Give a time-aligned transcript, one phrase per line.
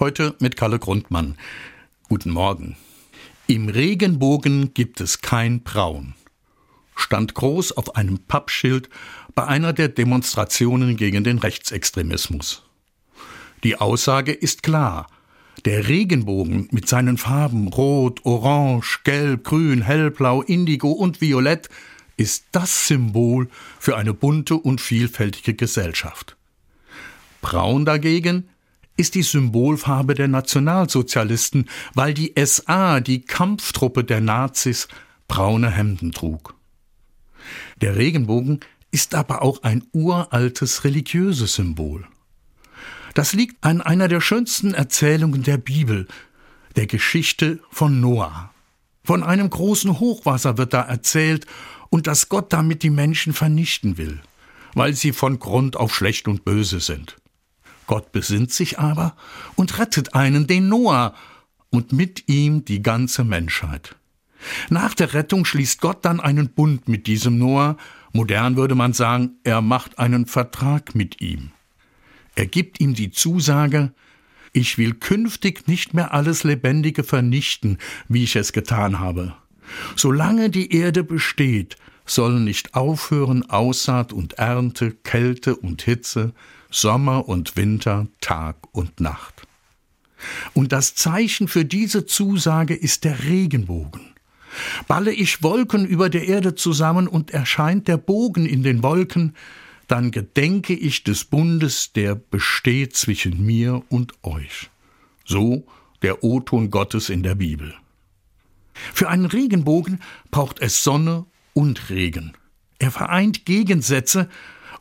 [0.00, 1.36] Heute mit Kalle Grundmann.
[2.08, 2.78] Guten Morgen.
[3.46, 6.14] Im Regenbogen gibt es kein Braun.
[6.96, 8.88] Stand groß auf einem Pappschild
[9.34, 12.62] bei einer der Demonstrationen gegen den Rechtsextremismus.
[13.62, 15.06] Die Aussage ist klar.
[15.66, 21.68] Der Regenbogen mit seinen Farben Rot, Orange, Gelb, Grün, Hellblau, Indigo und Violett
[22.16, 26.38] ist das Symbol für eine bunte und vielfältige Gesellschaft.
[27.42, 28.48] Braun dagegen
[29.00, 34.88] ist die Symbolfarbe der Nationalsozialisten, weil die SA, die Kampftruppe der Nazis,
[35.26, 36.54] braune Hemden trug.
[37.80, 38.60] Der Regenbogen
[38.90, 42.06] ist aber auch ein uraltes religiöses Symbol.
[43.14, 46.06] Das liegt an einer der schönsten Erzählungen der Bibel,
[46.76, 48.50] der Geschichte von Noah.
[49.02, 51.46] Von einem großen Hochwasser wird da erzählt
[51.88, 54.20] und dass Gott damit die Menschen vernichten will,
[54.74, 57.19] weil sie von Grund auf schlecht und böse sind.
[57.90, 59.16] Gott besinnt sich aber
[59.56, 61.12] und rettet einen, den Noah,
[61.70, 63.96] und mit ihm die ganze Menschheit.
[64.68, 67.76] Nach der Rettung schließt Gott dann einen Bund mit diesem Noah,
[68.12, 71.50] modern würde man sagen, er macht einen Vertrag mit ihm.
[72.36, 73.92] Er gibt ihm die Zusage,
[74.52, 79.34] ich will künftig nicht mehr alles Lebendige vernichten, wie ich es getan habe.
[79.96, 81.76] Solange die Erde besteht,
[82.06, 86.32] sollen nicht aufhören Aussaat und Ernte, Kälte und Hitze,
[86.70, 89.46] Sommer und Winter, Tag und Nacht.
[90.52, 94.14] Und das Zeichen für diese Zusage ist der Regenbogen.
[94.88, 99.34] Balle ich Wolken über der Erde zusammen und erscheint der Bogen in den Wolken,
[99.86, 104.70] dann gedenke ich des Bundes, der besteht zwischen mir und euch.
[105.24, 105.64] So
[106.02, 107.74] der O-Ton Gottes in der Bibel.
[109.00, 109.98] Für einen Regenbogen
[110.30, 112.34] braucht es Sonne und Regen.
[112.78, 114.28] Er vereint Gegensätze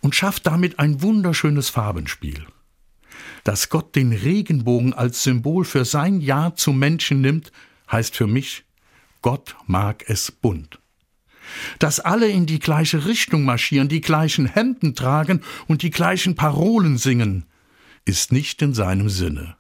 [0.01, 2.45] und schafft damit ein wunderschönes Farbenspiel.
[3.45, 7.53] Dass Gott den Regenbogen als Symbol für sein Ja zu Menschen nimmt,
[7.89, 8.65] heißt für mich,
[9.21, 10.79] Gott mag es bunt.
[11.79, 16.97] Dass alle in die gleiche Richtung marschieren, die gleichen Hemden tragen und die gleichen Parolen
[16.97, 17.45] singen,
[18.03, 19.55] ist nicht in seinem Sinne.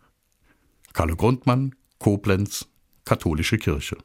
[0.91, 2.67] Kalle Grundmann, Koblenz,
[3.05, 3.95] Katholische Kirche.